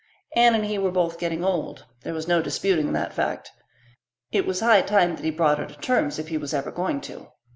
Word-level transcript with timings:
Anne 0.35 0.55
and 0.55 0.65
he 0.65 0.79
were 0.79 0.89
both 0.89 1.19
getting 1.19 1.43
old 1.43 1.85
there 2.01 2.13
was 2.15 2.27
no 2.27 2.41
disputing 2.41 2.91
that 2.91 3.13
fact. 3.13 3.51
It 4.31 4.47
was 4.47 4.61
high 4.61 4.81
time 4.81 5.15
that 5.15 5.23
he 5.23 5.29
brought 5.29 5.59
her 5.59 5.67
to 5.67 5.77
terms 5.77 6.17
if 6.17 6.29
he 6.29 6.39
was 6.39 6.55
ever 6.55 6.71
going 6.71 7.01
to. 7.01 7.27